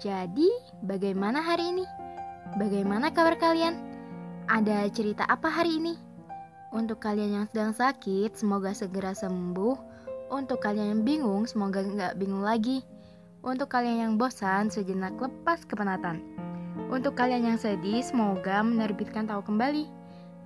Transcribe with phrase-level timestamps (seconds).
[0.00, 0.48] Jadi,
[0.80, 1.84] bagaimana hari ini?
[2.56, 3.76] Bagaimana kabar kalian?
[4.48, 5.92] Ada cerita apa hari ini?
[6.72, 9.76] Untuk kalian yang sedang sakit, semoga segera sembuh.
[10.32, 12.80] Untuk kalian yang bingung, semoga nggak bingung lagi.
[13.44, 16.24] Untuk kalian yang bosan, sejenak lepas kepenatan.
[16.88, 19.84] Untuk kalian yang sedih, semoga menerbitkan tahu kembali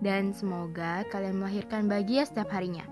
[0.02, 2.82] dan semoga kalian melahirkan bahagia setiap harinya.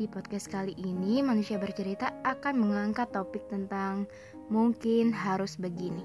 [0.00, 4.08] Di podcast kali ini, manusia bercerita akan mengangkat topik tentang
[4.48, 6.00] mungkin harus begini.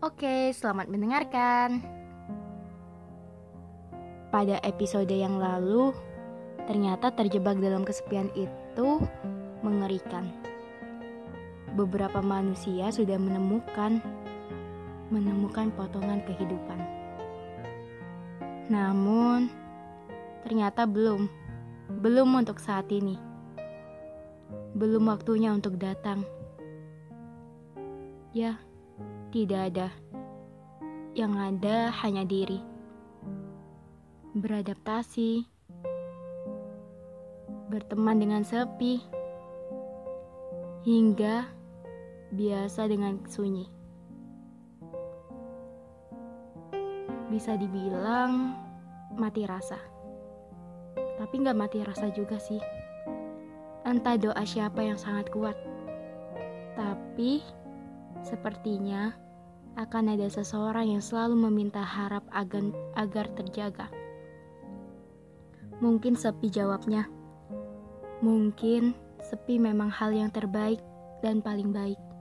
[0.00, 1.84] Oke, selamat mendengarkan.
[4.32, 5.92] Pada episode yang lalu,
[6.64, 9.04] ternyata terjebak dalam kesepian itu
[9.60, 10.32] mengerikan.
[11.76, 14.00] Beberapa manusia sudah menemukan
[15.12, 16.80] menemukan potongan kehidupan
[18.72, 19.52] namun,
[20.48, 21.41] ternyata belum.
[22.00, 23.18] Belum untuk saat ini.
[24.72, 26.24] Belum waktunya untuk datang.
[28.32, 28.56] Ya,
[29.34, 29.88] tidak ada.
[31.12, 32.64] Yang ada hanya diri.
[34.32, 35.44] Beradaptasi.
[37.68, 39.02] Berteman dengan sepi.
[40.88, 41.44] Hingga
[42.32, 43.82] biasa dengan sunyi.
[47.32, 48.52] bisa dibilang
[49.16, 49.80] mati rasa.
[51.22, 52.58] Tapi nggak mati rasa juga sih.
[53.86, 55.54] Entah doa siapa yang sangat kuat.
[56.74, 57.38] Tapi
[58.26, 59.14] sepertinya
[59.78, 63.86] akan ada seseorang yang selalu meminta harap agar, agar terjaga.
[65.78, 67.06] Mungkin sepi jawabnya.
[68.18, 70.82] Mungkin sepi memang hal yang terbaik
[71.22, 72.11] dan paling baik.